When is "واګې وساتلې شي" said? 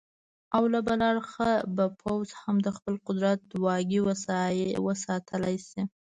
3.65-5.81